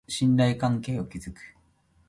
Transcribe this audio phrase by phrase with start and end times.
[0.07, 1.39] 信頼関係を築く